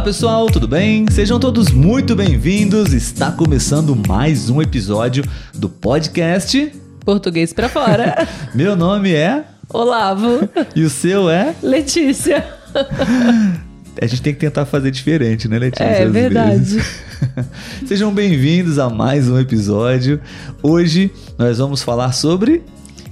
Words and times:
Olá 0.00 0.06
pessoal, 0.06 0.46
tudo 0.46 0.66
bem? 0.66 1.04
Sejam 1.10 1.38
todos 1.38 1.70
muito 1.70 2.16
bem-vindos. 2.16 2.94
Está 2.94 3.30
começando 3.30 3.94
mais 4.08 4.48
um 4.48 4.62
episódio 4.62 5.22
do 5.52 5.68
podcast 5.68 6.72
Português 7.04 7.52
pra 7.52 7.68
fora. 7.68 8.26
Meu 8.54 8.74
nome 8.74 9.12
é 9.12 9.44
Olavo. 9.68 10.48
e 10.74 10.84
o 10.84 10.88
seu 10.88 11.28
é? 11.28 11.54
Letícia. 11.62 12.46
A 14.00 14.06
gente 14.06 14.22
tem 14.22 14.32
que 14.32 14.40
tentar 14.40 14.64
fazer 14.64 14.90
diferente, 14.90 15.46
né, 15.46 15.58
Letícia? 15.58 15.84
É 15.84 16.08
verdade. 16.08 16.76
vezes. 16.76 17.02
Sejam 17.86 18.10
bem-vindos 18.10 18.78
a 18.78 18.88
mais 18.88 19.28
um 19.28 19.38
episódio. 19.38 20.18
Hoje 20.62 21.12
nós 21.36 21.58
vamos 21.58 21.82
falar 21.82 22.12
sobre 22.12 22.62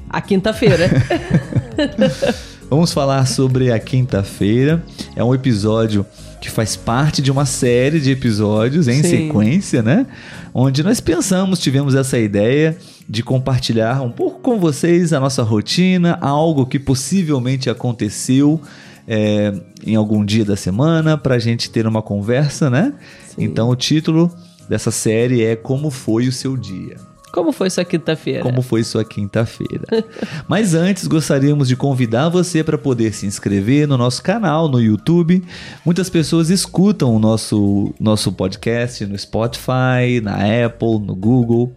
A 0.08 0.22
quinta-feira. 0.22 0.88
Vamos 2.70 2.92
falar 2.92 3.26
sobre 3.26 3.72
a 3.72 3.78
quinta-feira. 3.78 4.84
É 5.16 5.24
um 5.24 5.34
episódio 5.34 6.04
que 6.48 6.54
faz 6.54 6.76
parte 6.76 7.20
de 7.20 7.30
uma 7.30 7.44
série 7.44 8.00
de 8.00 8.10
episódios 8.10 8.88
em 8.88 9.02
Sim. 9.02 9.26
sequência, 9.26 9.82
né? 9.82 10.06
Onde 10.54 10.82
nós 10.82 10.98
pensamos, 10.98 11.58
tivemos 11.58 11.94
essa 11.94 12.18
ideia 12.18 12.76
de 13.06 13.22
compartilhar 13.22 14.00
um 14.00 14.10
pouco 14.10 14.40
com 14.40 14.58
vocês 14.58 15.12
a 15.12 15.20
nossa 15.20 15.42
rotina, 15.42 16.16
algo 16.22 16.64
que 16.64 16.78
possivelmente 16.78 17.68
aconteceu 17.68 18.58
é, 19.06 19.52
em 19.86 19.94
algum 19.94 20.24
dia 20.24 20.44
da 20.44 20.56
semana, 20.56 21.18
para 21.18 21.34
a 21.34 21.38
gente 21.38 21.70
ter 21.70 21.86
uma 21.86 22.00
conversa, 22.00 22.70
né? 22.70 22.94
Sim. 23.26 23.44
Então 23.44 23.68
o 23.68 23.76
título 23.76 24.34
dessa 24.70 24.90
série 24.90 25.44
é 25.44 25.54
Como 25.54 25.90
Foi 25.90 26.28
o 26.28 26.32
Seu 26.32 26.56
Dia? 26.56 26.96
Como 27.32 27.52
foi 27.52 27.70
sua 27.70 27.84
quinta-feira? 27.84 28.42
Como 28.42 28.62
foi 28.62 28.82
sua 28.82 29.04
quinta-feira? 29.04 29.84
Mas 30.48 30.74
antes, 30.74 31.06
gostaríamos 31.06 31.68
de 31.68 31.76
convidar 31.76 32.28
você 32.28 32.64
para 32.64 32.78
poder 32.78 33.12
se 33.12 33.26
inscrever 33.26 33.86
no 33.86 33.96
nosso 33.96 34.22
canal 34.22 34.68
no 34.68 34.80
YouTube. 34.80 35.42
Muitas 35.84 36.08
pessoas 36.08 36.50
escutam 36.50 37.14
o 37.14 37.18
nosso, 37.18 37.94
nosso 38.00 38.32
podcast 38.32 39.04
no 39.06 39.18
Spotify, 39.18 40.20
na 40.22 40.36
Apple, 40.66 40.98
no 41.00 41.14
Google. 41.14 41.72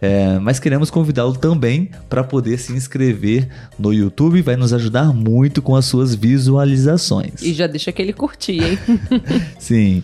É, 0.00 0.36
mas 0.40 0.58
queremos 0.58 0.90
convidá-lo 0.90 1.36
também 1.36 1.88
para 2.08 2.24
poder 2.24 2.58
se 2.58 2.72
inscrever 2.72 3.48
no 3.78 3.92
YouTube. 3.92 4.42
Vai 4.42 4.56
nos 4.56 4.72
ajudar 4.72 5.12
muito 5.12 5.62
com 5.62 5.76
as 5.76 5.84
suas 5.84 6.12
visualizações. 6.14 7.40
E 7.40 7.52
já 7.52 7.68
deixa 7.68 7.90
aquele 7.90 8.12
curtir, 8.12 8.62
hein? 8.64 8.78
Sim. 9.60 10.02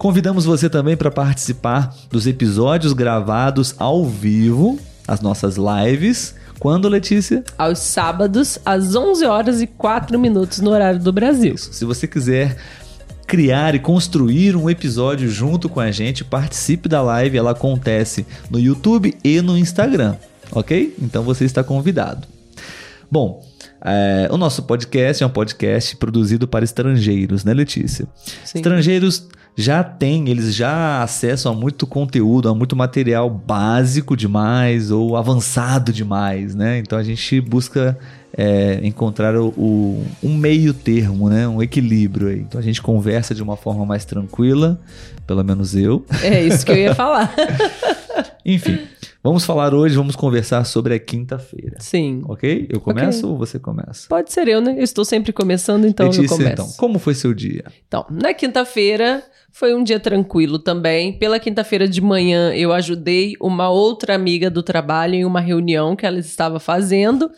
Convidamos 0.00 0.46
você 0.46 0.70
também 0.70 0.96
para 0.96 1.10
participar 1.10 1.94
dos 2.10 2.26
episódios 2.26 2.94
gravados 2.94 3.74
ao 3.76 4.02
vivo, 4.06 4.78
as 5.06 5.20
nossas 5.20 5.56
lives. 5.58 6.34
Quando, 6.58 6.88
Letícia? 6.88 7.44
Aos 7.58 7.80
sábados, 7.80 8.58
às 8.64 8.94
11 8.94 9.26
horas 9.26 9.60
e 9.60 9.66
4 9.66 10.18
minutos 10.18 10.60
no 10.60 10.70
horário 10.70 10.98
do 10.98 11.12
Brasil. 11.12 11.54
Se 11.58 11.84
você 11.84 12.06
quiser 12.06 12.56
criar 13.26 13.74
e 13.74 13.78
construir 13.78 14.56
um 14.56 14.70
episódio 14.70 15.28
junto 15.28 15.68
com 15.68 15.80
a 15.80 15.90
gente, 15.90 16.24
participe 16.24 16.88
da 16.88 17.02
live. 17.02 17.36
Ela 17.36 17.50
acontece 17.50 18.24
no 18.50 18.58
YouTube 18.58 19.14
e 19.22 19.42
no 19.42 19.54
Instagram, 19.58 20.16
ok? 20.50 20.94
Então 20.98 21.22
você 21.22 21.44
está 21.44 21.62
convidado. 21.62 22.26
Bom, 23.10 23.44
é, 23.84 24.30
o 24.30 24.38
nosso 24.38 24.62
podcast 24.62 25.22
é 25.22 25.26
um 25.26 25.30
podcast 25.30 25.94
produzido 25.96 26.48
para 26.48 26.64
estrangeiros, 26.64 27.44
né, 27.44 27.52
Letícia? 27.52 28.06
Sim. 28.46 28.60
Estrangeiros 28.60 29.28
já 29.56 29.82
têm, 29.84 30.28
eles 30.28 30.54
já 30.54 31.02
acessam 31.02 31.52
a 31.52 31.54
muito 31.54 31.86
conteúdo, 31.86 32.48
a 32.48 32.54
muito 32.54 32.74
material 32.74 33.28
básico 33.28 34.16
demais 34.16 34.90
ou 34.90 35.16
avançado 35.16 35.92
demais, 35.92 36.54
né? 36.54 36.78
Então 36.78 36.98
a 36.98 37.02
gente 37.02 37.40
busca 37.40 37.98
é, 38.36 38.80
encontrar 38.84 39.36
o, 39.36 39.48
o- 39.48 40.04
um 40.22 40.34
meio 40.36 40.72
termo, 40.72 41.28
né? 41.28 41.46
Um 41.48 41.60
equilíbrio 41.60 42.28
aí. 42.28 42.40
Então 42.40 42.58
a 42.60 42.62
gente 42.62 42.80
conversa 42.80 43.34
de 43.34 43.42
uma 43.42 43.56
forma 43.56 43.84
mais 43.84 44.04
tranquila, 44.04 44.80
pelo 45.26 45.42
menos 45.44 45.74
eu. 45.74 46.06
É 46.22 46.42
isso 46.42 46.64
que 46.64 46.72
eu 46.72 46.76
ia 46.76 46.94
falar. 46.94 47.34
Enfim, 48.46 48.78
vamos 49.22 49.44
falar 49.44 49.74
hoje, 49.74 49.96
vamos 49.96 50.16
conversar 50.16 50.64
sobre 50.64 50.94
a 50.94 50.98
quinta-feira. 50.98 51.76
Sim. 51.78 52.22
Ok? 52.26 52.66
Eu 52.68 52.80
começo 52.80 53.28
ou 53.28 53.36
você 53.36 53.58
começa? 53.58 54.08
Pode 54.08 54.32
ser 54.32 54.48
eu, 54.48 54.60
né? 54.60 54.74
Eu 54.78 54.84
estou 54.84 55.04
sempre 55.04 55.32
começando, 55.32 55.86
então 55.86 56.06
eu 56.06 56.12
Letícia, 56.12 56.36
começo. 56.36 56.52
então, 56.52 56.72
como 56.76 56.98
foi 56.98 57.14
seu 57.14 57.34
dia? 57.34 57.64
Então, 57.86 58.06
na 58.10 58.32
quinta-feira 58.34 59.22
foi 59.52 59.74
um 59.74 59.82
dia 59.82 59.98
tranquilo 59.98 60.58
também. 60.58 61.12
Pela 61.12 61.38
quinta-feira 61.38 61.88
de 61.88 62.00
manhã 62.00 62.52
eu 62.54 62.72
ajudei 62.72 63.34
uma 63.40 63.68
outra 63.68 64.14
amiga 64.14 64.50
do 64.50 64.62
trabalho 64.62 65.14
em 65.14 65.24
uma 65.24 65.40
reunião 65.40 65.96
que 65.96 66.06
ela 66.06 66.18
estava 66.18 66.60
fazendo. 66.60 67.30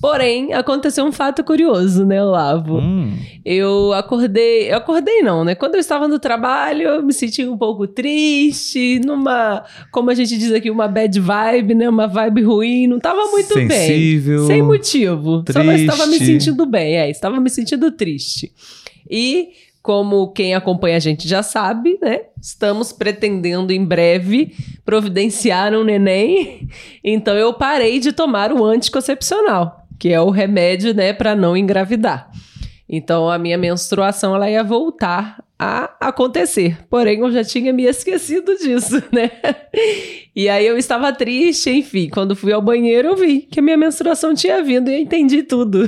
Porém, 0.00 0.54
aconteceu 0.54 1.04
um 1.04 1.12
fato 1.12 1.44
curioso, 1.44 2.06
né, 2.06 2.24
Olavo? 2.24 2.78
Hum, 2.78 3.14
Eu 3.44 3.92
acordei, 3.92 4.72
eu 4.72 4.78
acordei 4.78 5.20
não, 5.20 5.44
né? 5.44 5.54
Quando 5.54 5.74
eu 5.74 5.80
estava 5.80 6.08
no 6.08 6.18
trabalho, 6.18 6.82
eu 6.88 7.02
me 7.02 7.12
senti 7.12 7.44
um 7.46 7.56
pouco 7.58 7.86
triste, 7.86 8.98
numa, 9.04 9.62
como 9.92 10.10
a 10.10 10.14
gente 10.14 10.38
diz 10.38 10.52
aqui, 10.52 10.70
uma 10.70 10.88
bad 10.88 11.20
vibe, 11.20 11.74
né? 11.74 11.86
Uma 11.88 12.06
vibe 12.06 12.42
ruim, 12.42 12.86
não 12.86 12.96
estava 12.96 13.26
muito 13.30 13.52
Sensível, 13.52 14.38
bem. 14.38 14.46
Sem 14.46 14.62
motivo. 14.62 15.44
Só 15.50 15.62
não 15.62 15.74
estava 15.74 16.06
me 16.06 16.16
triste. 16.16 16.44
sentindo 16.44 16.64
bem, 16.64 16.96
é, 16.96 17.10
estava 17.10 17.38
me 17.38 17.50
sentindo 17.50 17.90
triste. 17.92 18.52
E 19.10 19.48
como 19.82 20.32
quem 20.32 20.54
acompanha 20.54 20.96
a 20.96 21.00
gente 21.00 21.26
já 21.26 21.42
sabe, 21.42 21.98
né? 22.02 22.22
Estamos 22.40 22.92
pretendendo 22.92 23.72
em 23.72 23.84
breve 23.84 24.54
providenciar 24.84 25.74
um 25.74 25.84
neném. 25.84 26.68
Então 27.02 27.34
eu 27.34 27.54
parei 27.54 27.98
de 27.98 28.12
tomar 28.12 28.52
o 28.52 28.64
anticoncepcional, 28.64 29.86
que 29.98 30.10
é 30.10 30.20
o 30.20 30.30
remédio, 30.30 30.94
né, 30.94 31.12
para 31.12 31.34
não 31.34 31.56
engravidar. 31.56 32.30
Então 32.88 33.28
a 33.30 33.38
minha 33.38 33.56
menstruação 33.56 34.34
ela 34.34 34.50
ia 34.50 34.64
voltar 34.64 35.42
a 35.62 36.08
acontecer. 36.08 36.78
Porém, 36.88 37.18
eu 37.18 37.30
já 37.30 37.44
tinha 37.44 37.70
me 37.70 37.84
esquecido 37.84 38.56
disso, 38.56 39.02
né? 39.12 39.30
E 40.34 40.48
aí 40.48 40.66
eu 40.66 40.78
estava 40.78 41.12
triste, 41.12 41.68
enfim. 41.68 42.08
Quando 42.08 42.34
fui 42.34 42.50
ao 42.50 42.62
banheiro, 42.62 43.08
eu 43.08 43.16
vi 43.16 43.40
que 43.40 43.60
a 43.60 43.62
minha 43.62 43.76
menstruação 43.76 44.34
tinha 44.34 44.62
vindo 44.62 44.90
e 44.90 44.94
eu 44.94 45.00
entendi 45.00 45.42
tudo. 45.42 45.86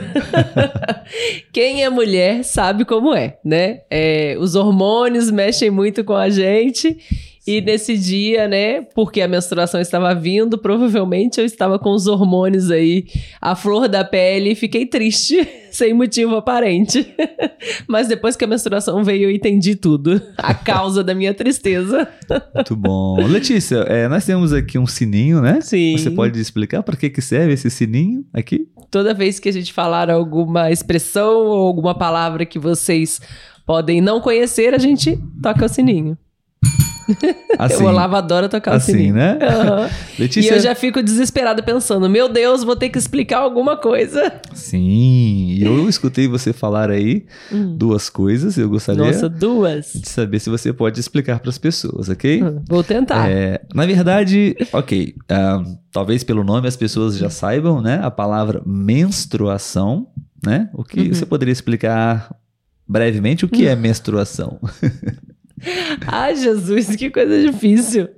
Quem 1.51 1.83
é 1.83 1.89
mulher 1.89 2.45
sabe 2.45 2.85
como 2.85 3.15
é, 3.15 3.39
né? 3.43 3.81
É, 3.91 4.37
os 4.39 4.55
hormônios 4.55 5.31
mexem 5.31 5.71
muito 5.71 6.05
com 6.05 6.15
a 6.15 6.29
gente. 6.29 6.99
E 7.45 7.61
nesse 7.61 7.99
dia, 7.99 8.47
né, 8.47 8.83
porque 8.95 9.21
a 9.21 9.27
menstruação 9.27 9.81
estava 9.81 10.15
vindo, 10.15 10.57
provavelmente 10.57 11.41
eu 11.41 11.45
estava 11.45 11.77
com 11.77 11.91
os 11.91 12.07
hormônios 12.07 12.71
aí 12.71 13.07
à 13.41 13.57
flor 13.57 13.89
da 13.89 14.05
pele 14.05 14.53
e 14.53 14.55
fiquei 14.55 14.87
triste, 14.87 15.49
sem 15.73 15.93
motivo 15.93 16.37
aparente. 16.37 17.05
Mas 17.89 18.07
depois 18.07 18.37
que 18.37 18.45
a 18.45 18.47
menstruação 18.47 19.03
veio, 19.03 19.25
eu 19.25 19.31
entendi 19.31 19.75
tudo. 19.75 20.23
A 20.39 20.55
causa 20.55 21.03
da 21.03 21.17
minha 21.17 21.35
tristeza. 21.35 22.09
muito 22.55 22.77
bom. 22.77 23.17
Letícia, 23.27 23.79
é, 23.89 24.07
nós 24.07 24.25
temos 24.25 24.53
aqui 24.53 24.79
um 24.79 24.87
sininho, 24.87 25.41
né? 25.41 25.61
Sim. 25.61 25.97
Você 25.97 26.13
pode 26.13 26.41
explicar 26.41 26.85
para 26.85 26.97
que, 26.97 27.11
que 27.11 27.21
serve 27.21 27.55
esse 27.55 27.69
sininho 27.71 28.25
aqui? 28.33 28.69
Toda 28.89 29.13
vez 29.13 29.41
que 29.41 29.49
a 29.49 29.53
gente 29.53 29.73
falar 29.73 30.11
alguma 30.11 30.71
expressão 30.71 31.47
ou 31.47 31.67
alguma 31.67 31.99
palavra 31.99 32.47
que 32.47 32.59
vocês 32.59 33.21
podem 33.67 34.01
não 34.01 34.21
conhecer, 34.21 34.75
a 34.75 34.79
gente 34.79 35.19
toca 35.43 35.65
o 35.65 35.69
sininho. 35.69 36.17
Assim, 37.59 37.83
o 37.83 37.87
Olavo 37.87 38.17
adora 38.17 38.49
tocar 38.49 38.75
assim, 38.75 38.93
o 38.93 38.95
sininho. 38.97 39.15
né? 39.15 39.39
E 40.19 40.23
Letícia, 40.23 40.55
eu 40.55 40.61
já 40.61 40.75
fico 40.75 41.03
desesperada 41.03 41.63
pensando, 41.63 42.09
meu 42.09 42.29
Deus, 42.29 42.63
vou 42.63 42.77
ter 42.77 42.89
que 42.91 42.99
explicar 42.99 43.39
alguma 43.39 43.77
coisa. 43.77 44.41
sim, 44.55 45.57
eu 45.61 45.89
escutei 45.89 46.29
você 46.29 46.53
falar 46.53 46.91
aí 46.91 47.27
duas 47.77 48.09
coisas. 48.11 48.57
Eu 48.59 48.69
gostaria 48.69 49.03
Hum. 49.03 49.07
Nossa, 49.07 49.29
duas. 49.29 49.93
de 49.95 50.09
saber 50.09 50.39
se 50.41 50.49
você 50.51 50.73
pode 50.73 51.01
explicar 51.01 51.41
para 51.41 51.51
as 51.51 51.59
pessoas, 51.59 52.09
ok? 52.09 52.43
Hum, 52.43 52.63
Vou 52.69 52.83
tentar. 52.85 53.29
É, 53.31 53.61
na 53.75 53.85
verdade, 53.87 54.55
ok, 54.73 55.15
ah, 55.31 55.63
talvez 55.91 56.23
pelo 56.23 56.45
nome 56.45 56.69
as 56.69 56.77
pessoas 56.77 57.17
já 57.17 57.31
saibam, 57.31 57.81
né? 57.81 58.01
A 58.03 58.11
palavra 58.11 58.63
menstruação, 58.67 60.09
né? 60.45 60.69
O 60.75 60.85
que 60.85 61.01
Uhum. 61.01 61.15
você 61.15 61.27
poderia 61.27 61.53
explicar 61.53 62.35
brevemente 62.87 63.45
o 63.45 63.49
que 63.49 63.67
é 63.67 63.75
menstruação? 63.75 64.59
Ai, 66.07 66.37
Jesus, 66.37 66.95
que 66.97 67.11
coisa 67.11 67.41
difícil. 67.41 68.09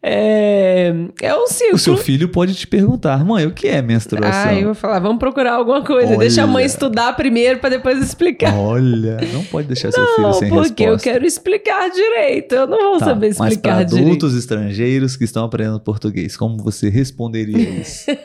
É, 0.00 0.92
é 1.20 1.34
um 1.36 1.48
ciclo. 1.48 1.74
O 1.74 1.78
seu 1.78 1.96
filho 1.96 2.28
pode 2.28 2.54
te 2.54 2.66
perguntar, 2.68 3.24
mãe, 3.24 3.44
o 3.46 3.50
que 3.50 3.66
é 3.66 3.82
menstruação? 3.82 4.50
Ah, 4.50 4.54
eu 4.54 4.66
vou 4.66 4.74
falar, 4.74 5.00
vamos 5.00 5.18
procurar 5.18 5.54
alguma 5.54 5.82
coisa. 5.84 6.16
Deixa 6.16 6.44
a 6.44 6.46
mãe 6.46 6.62
Olha. 6.62 6.66
estudar 6.66 7.12
primeiro 7.16 7.58
para 7.58 7.70
depois 7.70 7.98
explicar. 8.00 8.54
Olha, 8.54 9.16
não 9.32 9.42
pode 9.44 9.66
deixar 9.66 9.90
seu 9.90 10.06
filho 10.14 10.22
Não, 10.28 10.32
sem 10.34 10.48
porque 10.50 10.84
eu 10.84 10.92
resposta. 10.92 11.10
quero 11.10 11.26
explicar 11.26 11.90
direito. 11.90 12.54
Eu 12.54 12.66
não 12.68 12.78
vou 12.92 12.98
Tá, 13.00 13.06
saber 13.06 13.34
mas 13.36 13.52
explicar 13.52 13.84
direito. 13.84 14.06
adultos 14.06 14.36
estrangeiros 14.36 15.16
que 15.16 15.24
estão 15.24 15.44
aprendendo 15.44 15.80
português, 15.80 16.36
como 16.36 16.56
você 16.58 16.88
responderia 16.88 17.58
isso? 17.68 18.06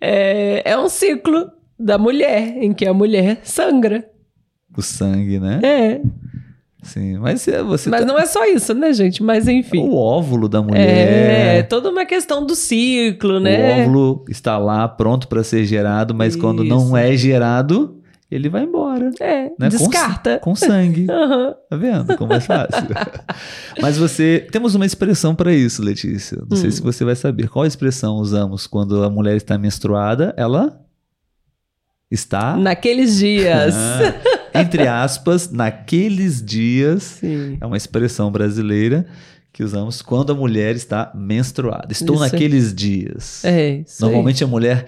É, 0.00 0.62
é 0.72 0.78
um 0.78 0.88
ciclo 0.88 1.50
da 1.78 1.98
mulher, 1.98 2.56
em 2.56 2.72
que 2.72 2.86
a 2.86 2.92
mulher 2.94 3.40
sangra. 3.42 4.08
o 4.76 4.82
sangue, 4.82 5.38
né? 5.38 5.60
É. 5.62 6.00
Sim, 6.82 7.18
mas 7.18 7.46
é, 7.46 7.62
você 7.62 7.90
Mas 7.90 8.00
tá- 8.00 8.06
não 8.06 8.18
é 8.18 8.24
só 8.26 8.44
isso, 8.46 8.72
né, 8.74 8.92
gente? 8.92 9.22
Mas 9.22 9.46
enfim. 9.46 9.78
o 9.80 9.94
óvulo 9.94 10.48
da 10.48 10.58
É, 10.58 10.62
mulher. 10.62 11.68
toda 11.68 11.90
uma 11.90 12.06
questão 12.06 12.44
do 12.44 12.54
ciclo, 12.54 13.36
O 13.36 13.40
né? 13.40 13.82
óvulo 13.82 14.24
está 14.28 14.56
lá 14.58 14.88
pronto 14.88 15.28
para 15.28 15.44
ser 15.44 15.64
gerado, 15.66 16.14
mas 16.14 16.34
quando 16.36 16.64
Isso. 16.64 16.74
não 16.74 16.96
é 16.96 17.14
gerado, 17.16 17.96
ele 18.30 18.48
vai 18.48 18.62
embora. 18.62 19.10
É, 19.20 19.44
Né? 19.44 19.50
Com- 19.58 19.68
descarta. 19.68 20.38
Com, 20.38 20.54
sangue. 20.54 21.06
Aham. 21.10 21.54
Tá 21.68 21.76
vendo? 21.76 22.16
Como 22.16 22.32
é 22.32 22.40
fácil. 22.40 22.86
Mas 23.82 23.98
você. 23.98 24.46
Temos 24.52 24.74
uma 24.74 24.86
expressão 24.86 25.34
para 25.34 25.52
isso, 25.52 25.82
Letícia. 25.82 26.38
Não 26.48 26.56
sei 26.56 26.68
Hum. 26.68 26.72
se 26.72 26.80
você 26.82 27.04
vai 27.04 27.16
saber. 27.16 27.48
Qual 27.48 27.66
expressão 27.66 28.16
usamos 28.16 28.66
quando 28.68 29.02
a 29.02 29.10
mulher 29.10 29.36
está 29.36 29.58
menstruada? 29.58 30.32
Ela 30.36 30.80
está. 32.10 32.56
Naqueles 32.56 33.18
dias. 33.18 33.74
Entre 34.54 34.86
aspas, 34.86 35.50
naqueles 35.50 36.42
dias. 36.44 37.02
Sim. 37.20 37.56
É 37.60 37.66
uma 37.66 37.76
expressão 37.76 38.30
brasileira 38.30 39.06
que 39.52 39.62
usamos 39.64 40.00
quando 40.02 40.32
a 40.32 40.34
mulher 40.34 40.74
está 40.76 41.10
menstruada. 41.14 41.88
Estou 41.90 42.14
Isso. 42.16 42.24
naqueles 42.24 42.74
dias. 42.74 43.44
É, 43.44 43.76
isso. 43.86 44.00
Normalmente 44.02 44.42
a 44.44 44.46
mulher 44.46 44.86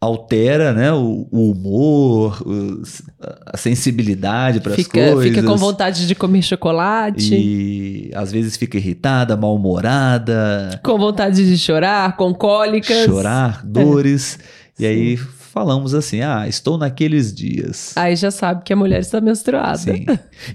altera 0.00 0.74
né, 0.74 0.92
o, 0.92 1.26
o 1.30 1.50
humor, 1.52 2.42
os- 2.46 3.00
a 3.46 3.56
sensibilidade 3.56 4.60
para 4.60 4.74
as 4.74 4.86
coisas. 4.86 5.24
fica 5.24 5.42
com 5.42 5.56
vontade 5.56 6.06
de 6.06 6.14
comer 6.14 6.42
chocolate, 6.42 7.34
E 7.34 8.10
às 8.14 8.30
vezes 8.30 8.56
fica 8.58 8.76
irritada, 8.76 9.34
mal-humorada, 9.34 10.78
com 10.84 10.98
vontade 10.98 11.46
de 11.48 11.56
chorar, 11.58 12.16
com 12.16 12.34
cólicas. 12.34 13.04
chorar, 13.06 13.64
dores. 13.64 14.38
E 14.78 14.84
É. 14.84 14.92
Sim. 14.92 14.94
aí 14.94 15.18
falamos 15.54 15.94
assim: 15.94 16.20
ah, 16.20 16.46
estou 16.48 16.76
naqueles 16.76 17.32
dias. 17.32 17.92
Aí 17.96 18.16
já 18.16 18.30
sabe 18.32 18.64
que 18.64 18.72
a 18.72 18.76
mulher 18.76 19.00
está 19.00 19.20
menstruada. 19.20 19.78
Sim. 19.78 20.04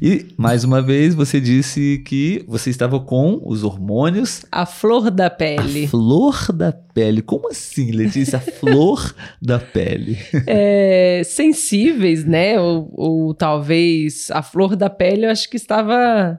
E 0.02 0.28
mais 0.38 0.66
uma 0.66 0.82
vez 0.82 1.16
você 1.16 1.40
disse 1.40 2.04
que 2.06 2.44
você 2.46 2.70
estava 2.70 3.00
com 3.00 3.42
os 3.46 3.64
hormônios 3.64 4.46
A 4.52 4.66
flor 4.66 5.10
da 5.10 5.28
a 5.28 5.30
pele. 5.30 5.88
flor 5.88 6.52
da 6.54 6.74
pele. 6.74 7.22
Como 7.22 7.50
assim, 7.50 7.92
Letícia? 7.92 8.38
A 8.38 8.42
flor 8.42 9.16
da 9.42 9.58
pele. 9.58 10.18
É, 10.46 11.22
sensíveis, 11.26 12.26
né? 12.26 12.60
Ou, 12.60 12.92
ou 12.94 13.34
talvez 13.34 14.30
a 14.32 14.42
flor 14.44 14.76
da 14.76 14.90
pele, 14.90 15.26
eu 15.26 15.30
acho 15.32 15.50
que 15.50 15.56
estava. 15.56 16.38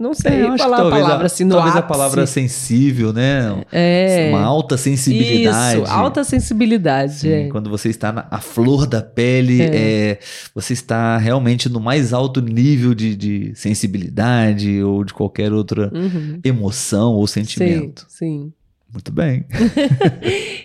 Não 0.00 0.14
sei 0.14 0.32
É, 0.46 0.56
falar 0.58 0.78
a 0.86 0.90
palavra 0.90 1.26
assim, 1.26 1.44
no 1.44 1.50
talvez 1.54 1.76
a 1.76 1.80
ápice. 1.80 1.92
palavra 1.92 2.26
sensível, 2.26 3.12
né? 3.12 3.62
É. 3.70 4.30
Uma 4.30 4.42
alta 4.42 4.78
sensibilidade. 4.78 5.82
Isso, 5.82 5.92
alta 5.92 6.24
sensibilidade. 6.24 7.12
Sim, 7.16 7.28
é. 7.30 7.48
Quando 7.48 7.68
você 7.68 7.90
está 7.90 8.10
na 8.10 8.26
a 8.30 8.40
flor 8.40 8.86
da 8.86 9.02
pele, 9.02 9.60
é, 9.62 10.18
você 10.54 10.72
está 10.72 11.18
realmente 11.18 11.68
no 11.68 11.78
mais 11.78 12.14
alto 12.14 12.40
nível 12.40 12.94
de, 12.94 13.14
de 13.14 13.52
sensibilidade 13.54 14.82
ou 14.82 15.04
de 15.04 15.12
qualquer 15.12 15.52
outra 15.52 15.90
Uhum. 15.94 16.40
emoção 16.42 17.12
ou 17.12 17.26
Sim, 17.26 17.44
sentimento. 17.44 18.06
sim. 18.08 18.52
Muito 18.92 19.12
bem. 19.12 19.44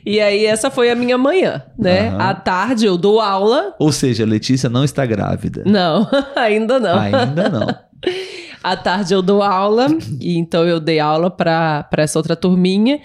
E 0.07 0.19
aí, 0.21 0.45
essa 0.45 0.69
foi 0.69 0.91
a 0.91 0.95
minha 0.95 1.17
manhã, 1.17 1.63
né? 1.77 2.09
Aham. 2.09 2.17
À 2.29 2.33
tarde 2.35 2.85
eu 2.85 2.95
dou 2.95 3.19
aula. 3.19 3.73
Ou 3.79 3.91
seja, 3.91 4.23
a 4.23 4.27
Letícia 4.27 4.69
não 4.69 4.83
está 4.83 5.03
grávida. 5.03 5.63
Não, 5.65 6.07
ainda 6.37 6.79
não. 6.79 6.99
Ainda 6.99 7.49
não. 7.49 7.67
À 8.65 8.75
tarde 8.75 9.13
eu 9.13 9.21
dou 9.21 9.43
aula, 9.43 9.87
e 10.19 10.39
então 10.39 10.67
eu 10.67 10.79
dei 10.79 10.99
aula 10.99 11.29
para 11.29 11.87
essa 11.97 12.17
outra 12.17 12.35
turminha. 12.35 12.99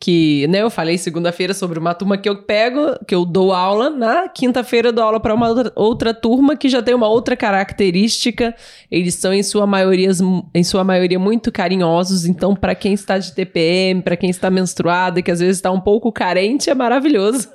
Que, 0.00 0.44
né, 0.48 0.60
eu 0.60 0.68
falei 0.68 0.98
segunda-feira 0.98 1.54
sobre 1.54 1.78
uma 1.78 1.94
turma 1.94 2.18
que 2.18 2.28
eu 2.28 2.42
pego, 2.42 2.98
que 3.06 3.14
eu 3.14 3.24
dou 3.24 3.52
aula. 3.52 3.90
Na 3.90 4.28
quinta-feira 4.28 4.88
eu 4.88 4.92
dou 4.92 5.04
aula 5.04 5.20
para 5.20 5.32
uma 5.32 5.48
outra, 5.48 5.72
outra 5.76 6.12
turma 6.12 6.56
que 6.56 6.68
já 6.68 6.82
tem 6.82 6.96
uma 6.96 7.06
outra 7.08 7.36
característica. 7.36 8.56
Eles 8.90 9.14
são, 9.14 9.32
em 9.32 9.44
sua 9.44 9.68
maioria, 9.68 10.10
em 10.52 10.64
sua 10.64 10.82
maioria 10.82 11.18
muito 11.18 11.52
carinhosos. 11.52 12.26
Então, 12.26 12.56
para 12.56 12.74
quem 12.74 12.92
está 12.92 13.16
de 13.16 13.32
TPM, 13.32 14.02
para 14.02 14.16
quem 14.16 14.28
está 14.28 14.50
menstruada, 14.50 15.22
que 15.22 15.30
às 15.30 15.38
vezes 15.38 15.58
está 15.58 15.70
um 15.70 15.80
pouco 15.80 16.10
carente, 16.10 16.68
é 16.68 16.74
maravilhoso. 16.74 17.48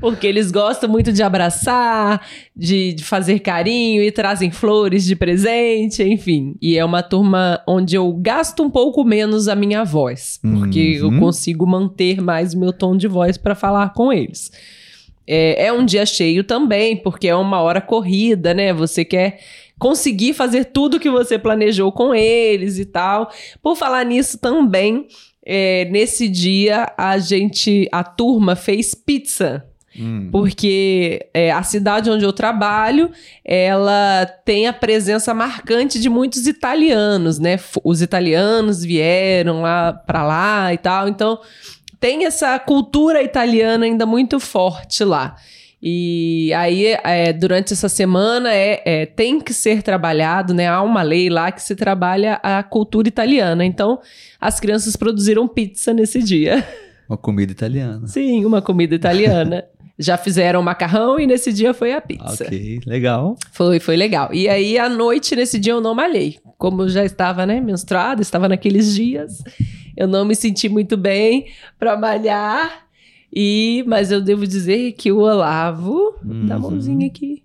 Porque 0.00 0.26
eles 0.26 0.50
gostam 0.50 0.88
muito 0.88 1.12
de 1.12 1.22
abraçar, 1.22 2.26
de, 2.56 2.92
de 2.94 3.04
fazer 3.04 3.38
carinho 3.40 4.02
e 4.02 4.10
trazem 4.10 4.50
flores 4.50 5.04
de 5.04 5.14
presente, 5.14 6.02
enfim. 6.02 6.54
E 6.60 6.76
é 6.78 6.84
uma 6.84 7.02
turma 7.02 7.62
onde 7.66 7.94
eu 7.96 8.12
gasto 8.14 8.62
um 8.62 8.70
pouco 8.70 9.04
menos 9.04 9.48
a 9.48 9.54
minha 9.54 9.84
voz, 9.84 10.38
porque 10.42 11.00
Uhum. 11.02 11.14
eu 11.14 11.18
consigo 11.20 11.66
manter 11.66 12.20
mais 12.20 12.54
o 12.54 12.58
meu 12.60 12.72
tom 12.72 12.96
de 12.96 13.06
voz 13.08 13.36
para 13.36 13.54
falar 13.54 13.92
com 13.92 14.12
eles. 14.12 14.50
É, 15.26 15.66
é 15.66 15.72
um 15.72 15.84
dia 15.84 16.04
cheio 16.04 16.42
também, 16.42 16.96
porque 16.96 17.28
é 17.28 17.36
uma 17.36 17.60
hora 17.60 17.80
corrida, 17.80 18.52
né? 18.52 18.72
Você 18.72 19.04
quer 19.04 19.38
conseguir 19.78 20.32
fazer 20.34 20.66
tudo 20.66 20.98
que 21.00 21.10
você 21.10 21.38
planejou 21.38 21.92
com 21.92 22.14
eles 22.14 22.78
e 22.78 22.84
tal. 22.84 23.30
Por 23.62 23.76
falar 23.76 24.04
nisso 24.04 24.38
também, 24.38 25.06
é, 25.44 25.86
nesse 25.86 26.28
dia 26.28 26.92
a 26.96 27.18
gente, 27.18 27.88
a 27.90 28.04
turma 28.04 28.54
fez 28.54 28.94
pizza. 28.94 29.64
Hum. 29.98 30.30
Porque 30.32 31.28
é, 31.34 31.50
a 31.50 31.62
cidade 31.62 32.10
onde 32.10 32.24
eu 32.24 32.32
trabalho, 32.32 33.10
ela 33.44 34.24
tem 34.44 34.66
a 34.66 34.72
presença 34.72 35.34
marcante 35.34 36.00
de 36.00 36.08
muitos 36.08 36.46
italianos, 36.46 37.38
né? 37.38 37.58
Os 37.84 38.00
italianos 38.00 38.82
vieram 38.82 39.60
lá 39.60 39.92
para 39.92 40.22
lá 40.22 40.72
e 40.72 40.78
tal, 40.78 41.08
então 41.08 41.38
tem 42.00 42.24
essa 42.24 42.58
cultura 42.58 43.22
italiana 43.22 43.84
ainda 43.84 44.06
muito 44.06 44.40
forte 44.40 45.04
lá. 45.04 45.36
E 45.84 46.52
aí, 46.54 46.86
é, 47.02 47.32
durante 47.32 47.72
essa 47.72 47.88
semana, 47.88 48.54
é, 48.54 48.82
é, 48.84 49.06
tem 49.06 49.40
que 49.40 49.52
ser 49.52 49.82
trabalhado, 49.82 50.54
né? 50.54 50.68
Há 50.68 50.80
uma 50.80 51.02
lei 51.02 51.28
lá 51.28 51.50
que 51.50 51.60
se 51.60 51.74
trabalha 51.74 52.34
a 52.40 52.62
cultura 52.62 53.08
italiana. 53.08 53.64
Então, 53.64 53.98
as 54.40 54.60
crianças 54.60 54.94
produziram 54.94 55.48
pizza 55.48 55.92
nesse 55.92 56.22
dia. 56.22 56.64
Uma 57.08 57.18
comida 57.18 57.50
italiana. 57.50 58.06
Sim, 58.06 58.46
uma 58.46 58.62
comida 58.62 58.94
italiana. 58.94 59.64
Já 59.98 60.16
fizeram 60.16 60.62
macarrão 60.62 61.20
e 61.20 61.26
nesse 61.26 61.52
dia 61.52 61.74
foi 61.74 61.92
a 61.92 62.00
pizza. 62.00 62.44
Ok, 62.44 62.80
legal. 62.86 63.36
Foi, 63.52 63.78
foi 63.78 63.96
legal. 63.96 64.32
E 64.32 64.48
aí, 64.48 64.78
à 64.78 64.88
noite, 64.88 65.36
nesse 65.36 65.58
dia, 65.58 65.74
eu 65.74 65.80
não 65.80 65.94
malhei. 65.94 66.38
Como 66.56 66.82
eu 66.82 66.88
já 66.88 67.04
estava, 67.04 67.44
né, 67.44 67.60
menstruada, 67.60 68.22
estava 68.22 68.48
naqueles 68.48 68.94
dias, 68.94 69.42
eu 69.94 70.08
não 70.08 70.24
me 70.24 70.34
senti 70.34 70.70
muito 70.70 70.96
bem 70.96 71.48
para 71.78 71.98
malhar. 71.98 72.86
E, 73.34 73.82
mas 73.86 74.10
eu 74.12 74.20
devo 74.20 74.46
dizer 74.46 74.92
que 74.92 75.10
o 75.10 75.18
Olavo, 75.20 76.14
dá 76.22 76.54
a 76.54 76.58
Uhum. 76.58 76.70
mãozinha 76.70 77.06
aqui, 77.06 77.42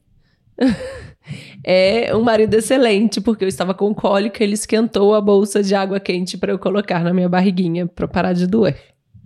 é 1.63 2.15
um 2.15 2.21
marido 2.21 2.53
excelente, 2.55 3.21
porque 3.21 3.43
eu 3.43 3.47
estava 3.47 3.73
com 3.73 3.93
cólica, 3.93 4.43
ele 4.43 4.53
esquentou 4.53 5.13
a 5.15 5.21
bolsa 5.21 5.61
de 5.63 5.73
água 5.75 5.99
quente 5.99 6.37
para 6.37 6.51
eu 6.51 6.59
colocar 6.59 7.03
na 7.03 7.13
minha 7.13 7.29
barriguinha 7.29 7.85
para 7.87 8.07
parar 8.07 8.33
de 8.33 8.47
doer. 8.47 8.77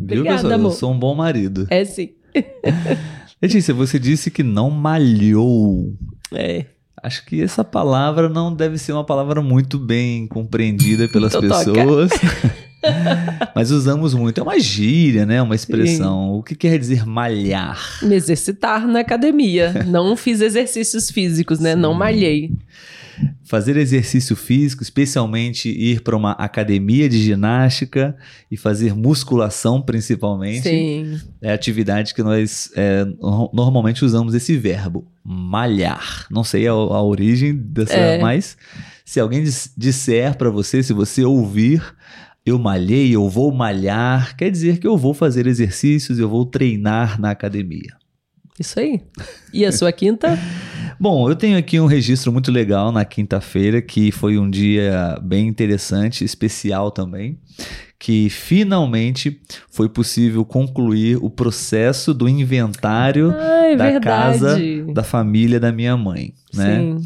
Viu, 0.00 0.20
Obrigada, 0.20 0.36
pessoal? 0.36 0.52
amor. 0.54 0.70
Eu 0.70 0.76
sou 0.76 0.92
um 0.92 0.98
bom 0.98 1.14
marido. 1.14 1.66
É 1.70 1.84
sim. 1.84 2.10
Letícia, 3.42 3.74
você 3.74 3.98
disse 3.98 4.30
que 4.30 4.42
não 4.42 4.70
malhou. 4.70 5.92
É. 6.32 6.64
Acho 7.02 7.24
que 7.26 7.42
essa 7.42 7.62
palavra 7.62 8.30
não 8.30 8.54
deve 8.54 8.78
ser 8.78 8.92
uma 8.92 9.04
palavra 9.04 9.42
muito 9.42 9.78
bem 9.78 10.26
compreendida 10.26 11.06
pelas 11.06 11.32
Totoca. 11.32 11.58
pessoas. 11.74 12.10
Mas 13.54 13.70
usamos 13.70 14.14
muito. 14.14 14.38
É 14.38 14.42
uma 14.42 14.58
gíria, 14.58 15.24
né? 15.26 15.40
Uma 15.42 15.54
expressão. 15.54 16.32
O 16.34 16.42
que 16.42 16.54
quer 16.54 16.78
dizer 16.78 17.06
malhar? 17.06 17.80
Me 18.02 18.14
exercitar 18.14 18.86
na 18.86 19.00
academia. 19.00 19.84
Não 19.86 20.16
fiz 20.16 20.40
exercícios 20.40 21.10
físicos, 21.10 21.58
né? 21.60 21.74
Não 21.74 21.92
Sim. 21.92 21.98
malhei. 21.98 22.52
Fazer 23.44 23.76
exercício 23.76 24.34
físico, 24.34 24.82
especialmente 24.82 25.68
ir 25.68 26.00
para 26.00 26.16
uma 26.16 26.32
academia 26.32 27.08
de 27.08 27.22
ginástica 27.22 28.16
e 28.50 28.56
fazer 28.56 28.92
musculação, 28.92 29.80
principalmente, 29.80 30.68
Sim. 30.68 31.20
é 31.40 31.52
a 31.52 31.54
atividade 31.54 32.12
que 32.12 32.24
nós 32.24 32.70
é, 32.74 33.04
no- 33.04 33.48
normalmente 33.54 34.04
usamos 34.04 34.34
esse 34.34 34.56
verbo, 34.56 35.06
malhar. 35.22 36.26
Não 36.28 36.42
sei 36.42 36.66
a, 36.66 36.72
a 36.72 37.02
origem 37.02 37.54
dessa, 37.54 37.94
É. 37.94 38.18
mas 38.20 38.56
se 39.04 39.20
alguém 39.20 39.44
dis- 39.44 39.72
disser 39.76 40.36
para 40.36 40.50
você, 40.50 40.82
se 40.82 40.92
você 40.92 41.22
ouvir, 41.24 41.80
eu 42.44 42.58
malhei, 42.58 43.14
eu 43.14 43.28
vou 43.28 43.52
malhar, 43.52 44.36
quer 44.36 44.50
dizer 44.50 44.78
que 44.78 44.86
eu 44.86 44.96
vou 44.96 45.14
fazer 45.14 45.46
exercícios, 45.46 46.18
eu 46.18 46.28
vou 46.28 46.44
treinar 46.44 47.20
na 47.20 47.30
academia. 47.30 47.96
Isso 48.58 48.78
aí. 48.78 49.00
E 49.52 49.64
a 49.64 49.72
sua 49.72 49.90
quinta? 49.90 50.38
Bom, 51.00 51.28
eu 51.28 51.34
tenho 51.34 51.58
aqui 51.58 51.80
um 51.80 51.86
registro 51.86 52.32
muito 52.32 52.52
legal 52.52 52.92
na 52.92 53.04
quinta-feira, 53.04 53.82
que 53.82 54.12
foi 54.12 54.38
um 54.38 54.48
dia 54.48 55.18
bem 55.22 55.48
interessante, 55.48 56.24
especial 56.24 56.90
também, 56.90 57.38
que 57.98 58.30
finalmente 58.30 59.40
foi 59.70 59.88
possível 59.88 60.44
concluir 60.44 61.16
o 61.16 61.28
processo 61.28 62.14
do 62.14 62.28
inventário 62.28 63.34
Ai, 63.36 63.76
da 63.76 63.90
verdade. 63.90 64.04
casa 64.04 64.58
da 64.92 65.02
família 65.02 65.58
da 65.58 65.72
minha 65.72 65.96
mãe, 65.96 66.32
né? 66.54 66.80
Sim. 66.80 67.02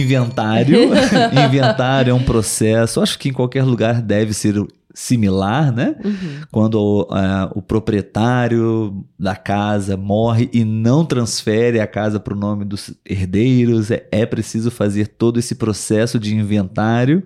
Inventário, 0.00 0.90
inventário 1.46 2.10
é 2.10 2.14
um 2.14 2.22
processo, 2.22 3.00
acho 3.00 3.18
que 3.18 3.28
em 3.28 3.32
qualquer 3.32 3.64
lugar 3.64 4.00
deve 4.00 4.32
ser 4.32 4.54
similar, 4.94 5.72
né? 5.72 5.96
Uhum. 6.04 6.40
quando 6.50 7.08
ah, 7.10 7.50
o 7.54 7.62
proprietário 7.62 9.04
da 9.18 9.34
casa 9.34 9.96
morre 9.96 10.50
e 10.52 10.64
não 10.64 11.04
transfere 11.04 11.80
a 11.80 11.86
casa 11.86 12.20
para 12.20 12.34
o 12.34 12.36
nome 12.36 12.64
dos 12.64 12.92
herdeiros, 13.04 13.90
é, 13.90 14.06
é 14.10 14.26
preciso 14.26 14.70
fazer 14.70 15.08
todo 15.08 15.38
esse 15.38 15.54
processo 15.54 16.18
de 16.18 16.34
inventário 16.34 17.22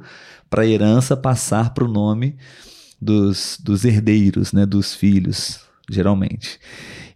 para 0.49 0.63
a 0.63 0.67
herança 0.67 1.17
passar 1.17 1.75
para 1.75 1.85
o 1.85 1.89
nome 1.89 2.37
dos, 3.01 3.59
dos 3.63 3.85
herdeiros, 3.85 4.53
né, 4.53 4.65
dos 4.65 4.95
filhos, 4.95 5.61
geralmente. 5.91 6.59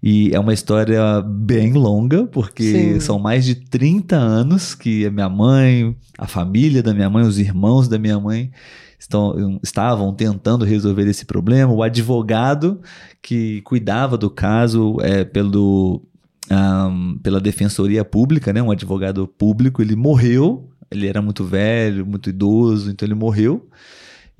E 0.02 0.30
é 0.34 0.40
uma 0.40 0.54
história 0.54 1.20
bem 1.20 1.72
longa, 1.74 2.26
porque 2.26 2.94
Sim. 2.94 3.00
são 3.00 3.18
mais 3.18 3.44
de 3.44 3.54
30 3.54 4.16
anos 4.16 4.74
que 4.74 5.04
a 5.04 5.10
minha 5.10 5.28
mãe, 5.28 5.94
a 6.16 6.26
família 6.26 6.82
da 6.82 6.94
minha 6.94 7.10
mãe, 7.10 7.24
os 7.26 7.38
irmãos 7.38 7.86
da 7.86 7.98
minha 7.98 8.18
mãe 8.18 8.50
estão, 8.98 9.58
estavam 9.62 10.14
tentando 10.14 10.64
resolver 10.64 11.06
esse 11.06 11.26
problema. 11.26 11.72
O 11.72 11.82
advogado 11.82 12.80
que 13.20 13.60
cuidava 13.62 14.16
do 14.16 14.30
caso 14.30 14.96
é, 15.02 15.22
pelo, 15.22 16.02
ahm, 16.48 17.18
pela 17.22 17.40
Defensoria 17.40 18.04
Pública, 18.04 18.54
né, 18.54 18.62
um 18.62 18.70
advogado 18.70 19.26
público, 19.26 19.82
ele 19.82 19.96
morreu. 19.96 20.66
Ele 20.90 21.06
era 21.06 21.22
muito 21.22 21.44
velho, 21.44 22.04
muito 22.04 22.30
idoso, 22.30 22.90
então 22.90 23.06
ele 23.06 23.14
morreu. 23.14 23.68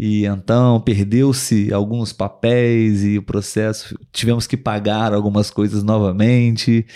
E 0.03 0.25
então 0.25 0.81
perdeu-se 0.81 1.71
alguns 1.75 2.11
papéis 2.11 3.05
e 3.05 3.19
o 3.19 3.23
processo, 3.23 3.95
tivemos 4.11 4.47
que 4.47 4.57
pagar 4.57 5.13
algumas 5.13 5.51
coisas 5.51 5.83
novamente. 5.83 6.87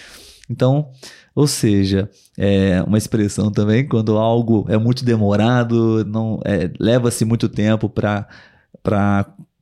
Então, 0.49 0.88
ou 1.34 1.46
seja, 1.46 2.08
é 2.38 2.82
uma 2.87 2.96
expressão 2.96 3.50
também 3.52 3.87
quando 3.87 4.16
algo 4.16 4.64
é 4.70 4.78
muito 4.78 5.04
demorado, 5.04 6.02
não 6.06 6.40
é, 6.46 6.70
leva-se 6.80 7.26
muito 7.26 7.46
tempo 7.46 7.90
para 7.90 8.26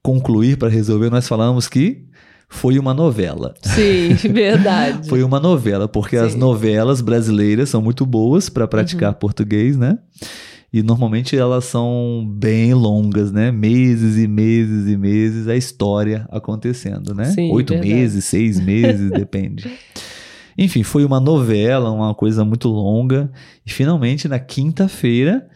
concluir, 0.00 0.56
para 0.56 0.68
resolver, 0.68 1.10
nós 1.10 1.26
falamos 1.26 1.66
que 1.66 2.04
foi 2.48 2.78
uma 2.78 2.94
novela. 2.94 3.54
Sim, 3.62 4.14
verdade. 4.32 5.08
Foi 5.08 5.24
uma 5.24 5.40
novela, 5.40 5.88
porque 5.88 6.16
as 6.16 6.34
Sim. 6.34 6.38
novelas 6.38 7.00
brasileiras 7.00 7.70
são 7.70 7.82
muito 7.82 8.06
boas 8.06 8.48
para 8.48 8.68
praticar 8.68 9.10
Uhum. 9.14 9.18
português, 9.18 9.76
né? 9.76 9.98
E 10.72 10.82
normalmente 10.82 11.36
elas 11.36 11.66
são 11.66 12.26
bem 12.26 12.72
longas, 12.72 13.30
né? 13.30 13.52
Meses 13.52 14.16
e 14.16 14.26
meses 14.26 14.88
e 14.88 14.96
meses 14.96 15.46
a 15.46 15.54
história 15.54 16.26
acontecendo, 16.30 17.14
né? 17.14 17.26
Sim, 17.26 17.52
Oito 17.52 17.74
verdade. 17.74 17.94
meses, 17.94 18.24
seis 18.24 18.58
meses, 18.58 19.10
depende. 19.12 19.70
Enfim, 20.56 20.82
foi 20.82 21.04
uma 21.04 21.20
novela, 21.20 21.90
uma 21.90 22.14
coisa 22.14 22.44
muito 22.44 22.68
longa. 22.68 23.30
E 23.66 23.70
finalmente, 23.72 24.26
na 24.28 24.38
quinta-feira, 24.38 25.46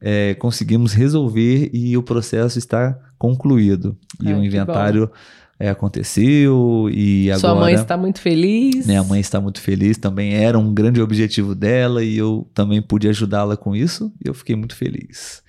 é, 0.00 0.34
conseguimos 0.34 0.92
resolver 0.92 1.70
e 1.72 1.96
o 1.96 2.02
processo 2.02 2.58
está 2.58 2.98
concluído. 3.18 3.96
E 4.20 4.32
o 4.32 4.40
que 4.40 4.46
inventário 4.46 5.10
é, 5.58 5.70
aconteceu 5.70 6.88
e 6.92 7.30
agora... 7.30 7.40
Sua 7.40 7.54
mãe 7.54 7.74
está 7.74 7.96
muito 7.96 8.20
feliz. 8.20 8.86
Minha 8.86 9.02
mãe 9.02 9.20
está 9.20 9.40
muito 9.40 9.60
feliz, 9.60 9.96
também 9.96 10.34
era 10.34 10.58
um 10.58 10.72
grande 10.72 11.00
objetivo 11.00 11.54
dela 11.54 12.04
e 12.04 12.16
eu 12.16 12.48
também 12.52 12.82
pude 12.82 13.08
ajudá-la 13.08 13.56
com 13.56 13.74
isso 13.74 14.12
e 14.24 14.28
eu 14.28 14.34
fiquei 14.34 14.54
muito 14.54 14.76
feliz. 14.76 15.42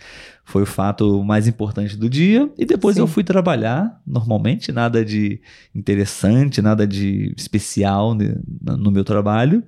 Foi 0.46 0.64
o 0.64 0.66
fato 0.66 1.22
mais 1.24 1.46
importante 1.46 1.98
do 1.98 2.10
dia 2.10 2.50
e 2.58 2.66
depois 2.66 2.96
Sim. 2.96 3.02
eu 3.02 3.08
fui 3.08 3.22
trabalhar 3.22 4.02
normalmente, 4.08 4.72
nada 4.72 5.04
de 5.04 5.42
interessante, 5.76 6.62
nada 6.62 6.88
de 6.88 7.34
especial 7.36 8.16
no 8.62 8.90
meu 8.90 9.04
trabalho. 9.04 9.62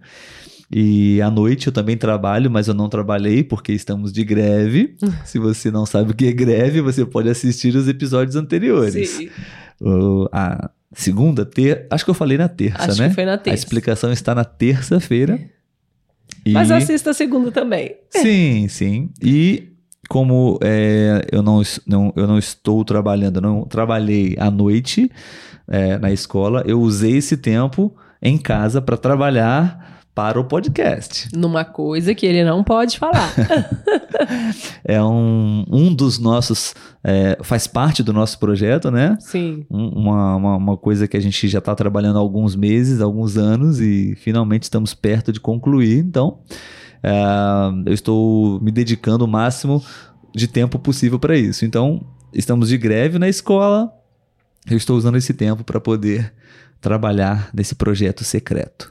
E 0.72 1.20
à 1.22 1.32
noite 1.32 1.68
eu 1.68 1.74
também 1.74 1.98
trabalho, 1.98 2.50
mas 2.50 2.68
eu 2.68 2.76
não 2.76 2.88
trabalhei 2.88 3.44
porque 3.44 3.74
estamos 3.74 4.14
de 4.14 4.24
greve. 4.24 4.96
Se 5.26 5.40
você 5.40 5.72
não 5.72 5.86
sabe 5.86 6.12
o 6.12 6.14
que 6.14 6.28
é 6.28 6.32
greve, 6.32 6.80
você 6.80 7.04
pode 7.04 7.28
assistir 7.28 7.76
os 7.76 7.88
episódios 7.88 8.36
anteriores. 8.36 9.10
Sim, 9.10 9.30
O- 9.82 10.28
a 10.32 10.70
segunda, 10.94 11.46
ter... 11.46 11.86
acho 11.90 12.04
que 12.04 12.10
eu 12.12 12.16
falei 12.16 12.38
na 12.38 12.48
terça, 12.48 12.92
acho 12.92 13.02
né? 13.02 13.10
que 13.10 13.16
foi 13.16 13.26
na 13.26 13.34
A 13.34 13.38
terça. 13.38 13.64
explicação 13.64 14.12
está 14.12 14.34
na 14.36 14.44
terça-feira. 14.44 15.40
E... 16.46 16.52
Mas 16.54 16.72
assista 16.72 17.12
a 17.12 17.14
segunda 17.14 17.52
também. 17.52 17.96
Sim, 18.10 18.68
sim. 18.68 19.10
E 19.22 19.70
como 20.10 20.58
é, 20.64 21.28
eu, 21.32 21.42
não, 21.44 21.62
não- 21.86 22.14
eu 22.16 22.26
não 22.28 22.38
estou 22.38 22.84
trabalhando, 22.84 23.40
não 23.42 23.64
trabalhei 23.66 24.36
à 24.40 24.50
noite 24.50 25.12
é, 25.68 25.98
na 26.00 26.12
escola, 26.12 26.64
eu 26.66 26.82
usei 26.82 27.18
esse 27.18 27.38
tempo 27.38 27.96
em 28.22 28.38
casa 28.38 28.82
para 28.82 28.98
trabalhar 28.98 29.99
para 30.14 30.40
o 30.40 30.44
podcast. 30.44 31.30
Numa 31.34 31.64
coisa 31.64 32.14
que 32.14 32.26
ele 32.26 32.44
não 32.44 32.64
pode 32.64 32.98
falar. 32.98 33.32
É 34.84 35.02
um, 35.04 35.66
um 35.72 35.94
dos 35.94 36.20
nossos. 36.20 36.74
é, 37.04 37.38
faz 37.44 37.68
parte 37.68 38.02
do 38.04 38.12
nosso 38.12 38.38
projeto, 38.40 38.90
né? 38.92 39.16
Sim. 39.20 39.66
Um- 39.70 39.90
uma, 39.90 40.36
uma, 40.36 40.56
uma 40.58 40.78
coisa 40.78 41.08
que 41.08 41.16
a 41.16 41.20
gente 41.20 41.48
já 41.48 41.60
está 41.60 41.74
trabalhando 41.76 42.18
há 42.18 42.20
alguns 42.20 42.56
meses, 42.56 43.00
alguns 43.02 43.38
anos, 43.38 43.80
e 43.80 44.16
finalmente 44.18 44.64
estamos 44.64 44.94
perto 44.94 45.32
de 45.32 45.40
concluir. 45.40 46.00
Então, 46.00 46.40
é, 47.04 47.14
eu 47.86 47.94
estou 47.94 48.60
me 48.62 48.72
dedicando 48.72 49.24
o 49.24 49.28
máximo 49.28 49.82
de 50.36 50.48
tempo 50.48 50.78
possível 50.80 51.20
para 51.20 51.38
isso. 51.38 51.64
Então, 51.66 52.02
estamos 52.34 52.70
de 52.70 52.78
greve 52.78 53.18
na 53.20 53.30
escola, 53.30 53.92
eu 54.70 54.76
estou 54.78 54.98
usando 54.98 55.18
esse 55.18 55.34
tempo 55.34 55.64
para 55.64 55.80
poder 55.80 56.34
trabalhar 56.82 57.50
nesse 57.54 57.76
projeto 57.76 58.24
secreto. 58.24 58.90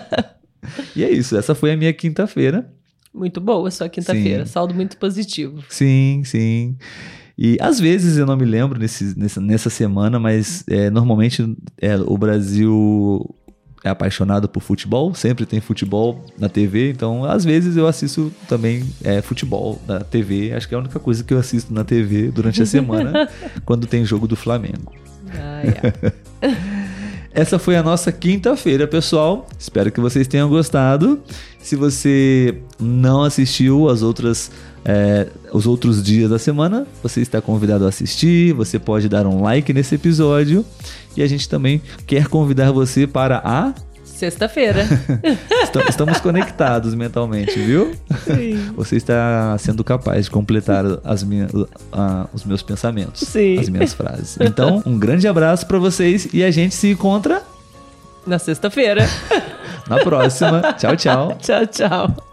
e 0.94 1.04
é 1.04 1.10
isso, 1.10 1.36
essa 1.36 1.54
foi 1.54 1.72
a 1.72 1.76
minha 1.76 1.92
quinta-feira. 1.92 2.70
Muito 3.12 3.40
boa 3.40 3.70
sua 3.70 3.88
quinta-feira. 3.88 4.46
Saldo 4.46 4.74
muito 4.74 4.96
positivo. 4.96 5.64
Sim, 5.68 6.22
sim. 6.24 6.76
E 7.36 7.56
às 7.60 7.78
vezes 7.78 8.18
eu 8.18 8.26
não 8.26 8.36
me 8.36 8.44
lembro 8.44 8.78
nesse, 8.78 9.18
nessa, 9.18 9.40
nessa 9.40 9.70
semana, 9.70 10.18
mas 10.18 10.64
é, 10.68 10.90
normalmente 10.90 11.56
é, 11.80 11.96
o 11.96 12.18
Brasil 12.18 13.34
é 13.84 13.88
apaixonado 13.88 14.48
por 14.48 14.60
futebol, 14.60 15.14
sempre 15.14 15.46
tem 15.46 15.60
futebol 15.60 16.24
na 16.36 16.48
TV, 16.48 16.90
então 16.90 17.24
às 17.24 17.44
vezes 17.44 17.76
eu 17.76 17.86
assisto 17.86 18.32
também 18.48 18.84
é, 19.04 19.22
futebol 19.22 19.80
na 19.86 20.00
TV. 20.00 20.52
Acho 20.52 20.68
que 20.68 20.74
é 20.74 20.76
a 20.76 20.80
única 20.80 20.98
coisa 20.98 21.22
que 21.22 21.32
eu 21.32 21.38
assisto 21.38 21.72
na 21.72 21.84
TV 21.84 22.30
durante 22.30 22.60
a 22.60 22.66
semana, 22.66 23.28
quando 23.64 23.86
tem 23.86 24.04
jogo 24.04 24.26
do 24.26 24.34
Flamengo. 24.34 24.92
Ah, 25.32 25.62
é. 26.42 26.77
Essa 27.38 27.56
foi 27.56 27.76
a 27.76 27.84
nossa 27.84 28.10
quinta-feira, 28.10 28.84
pessoal. 28.84 29.46
Espero 29.56 29.92
que 29.92 30.00
vocês 30.00 30.26
tenham 30.26 30.48
gostado. 30.48 31.20
Se 31.60 31.76
você 31.76 32.58
não 32.80 33.22
assistiu 33.22 33.88
as 33.88 34.02
outras, 34.02 34.50
é, 34.84 35.28
os 35.52 35.64
outros 35.64 36.02
dias 36.02 36.28
da 36.28 36.36
semana, 36.36 36.84
você 37.00 37.20
está 37.20 37.40
convidado 37.40 37.86
a 37.86 37.90
assistir. 37.90 38.52
Você 38.54 38.76
pode 38.76 39.08
dar 39.08 39.24
um 39.24 39.40
like 39.40 39.72
nesse 39.72 39.94
episódio. 39.94 40.64
E 41.16 41.22
a 41.22 41.28
gente 41.28 41.48
também 41.48 41.80
quer 42.08 42.26
convidar 42.26 42.72
você 42.72 43.06
para 43.06 43.40
a. 43.44 43.72
Sexta-feira. 44.18 44.80
Esta- 45.62 45.88
Estamos 45.88 46.18
conectados 46.20 46.92
mentalmente, 46.92 47.56
viu? 47.56 47.94
Sim. 48.24 48.72
Você 48.74 48.96
está 48.96 49.56
sendo 49.58 49.84
capaz 49.84 50.24
de 50.24 50.30
completar 50.32 50.84
as 51.04 51.24
os 52.34 52.44
meus 52.44 52.60
pensamentos, 52.60 53.20
Sim. 53.20 53.60
as 53.60 53.68
minhas 53.68 53.94
frases. 53.94 54.36
Então, 54.40 54.82
um 54.84 54.98
grande 54.98 55.28
abraço 55.28 55.64
para 55.66 55.78
vocês 55.78 56.28
e 56.32 56.42
a 56.42 56.50
gente 56.50 56.74
se 56.74 56.90
encontra 56.90 57.42
Na 58.26 58.40
sexta-feira. 58.40 59.08
na 59.88 59.98
próxima. 60.00 60.72
Tchau, 60.72 60.96
tchau. 60.96 61.38
tchau, 61.40 61.66
tchau. 61.66 62.27